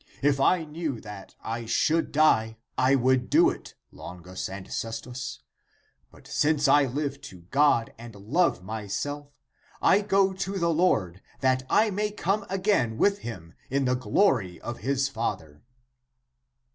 If 0.23 0.39
I 0.39 0.63
knew 0.63 0.99
that 1.01 1.35
I 1.43 1.67
should 1.67 2.11
die, 2.11 2.57
I 2.75 2.95
would 2.95 3.29
do 3.29 3.51
it, 3.51 3.75
Longus 3.91 4.49
and 4.49 4.67
Cestus; 4.73 5.41
but 6.09 6.25
since 6.25 6.67
I 6.67 6.85
live 6.85 7.21
to 7.21 7.41
God 7.51 7.93
and 7.99 8.15
love 8.15 8.63
myself, 8.63 9.27
I 9.79 10.01
go 10.01 10.33
to 10.33 10.57
the 10.57 10.73
Lord 10.73 11.21
that 11.41 11.61
I 11.69 11.91
may 11.91 12.09
come 12.09 12.47
(again) 12.49 12.97
with 12.97 13.19
him 13.19 13.53
in 13.69 13.85
the 13.85 13.93
glory 13.93 14.59
of 14.61 14.79
his 14.79 15.07
Father." 15.07 15.61